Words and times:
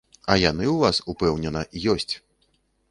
А 0.35 0.37
яны 0.43 0.65
ў 0.71 0.77
вас, 0.85 1.03
упэўнена, 1.13 1.61
ёсць! 1.95 2.11